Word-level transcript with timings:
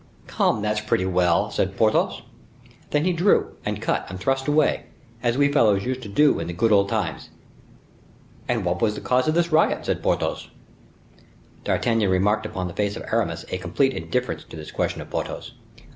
"Come, 0.25 0.63
that's 0.63 0.81
pretty 0.81 1.05
well," 1.05 1.51
said 1.51 1.77
Porthos. 1.77 2.23
"Then 2.89 3.05
he 3.05 3.13
drew, 3.13 3.55
and 3.63 3.79
cut 3.79 4.09
and 4.09 4.19
thrust 4.19 4.47
away, 4.47 4.85
as 5.21 5.37
we 5.37 5.51
fellows 5.51 5.85
used 5.85 6.01
to 6.01 6.09
do 6.09 6.39
in 6.39 6.47
the 6.47 6.53
good 6.53 6.71
old 6.71 6.89
times." 6.89 7.29
"And 8.47 8.65
what 8.65 8.81
was 8.81 8.95
the 8.95 9.01
cause 9.01 9.27
of 9.27 9.35
this 9.35 9.51
riot?" 9.51 9.85
said 9.85 10.01
Porthos. 10.01 10.49
D'Artagnan 11.65 12.09
remarked 12.09 12.47
upon 12.47 12.67
the 12.67 12.73
face 12.73 12.95
of 12.95 13.03
Aramis 13.13 13.45
a 13.49 13.59
complete 13.59 13.93
indifference 13.93 14.43
to 14.45 14.55
this 14.57 14.71
question 14.71 15.01
of 15.01 15.11
Porthos. 15.11 15.53